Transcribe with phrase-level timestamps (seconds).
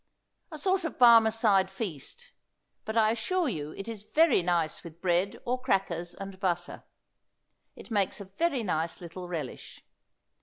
[0.49, 2.31] A sort of Barmecide feast,
[2.85, 6.83] but I assure you it is very nice with bread or crackers and butter.
[7.75, 9.83] It makes a very nice little relish.